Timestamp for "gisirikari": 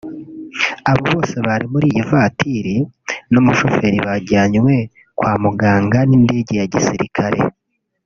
6.75-7.39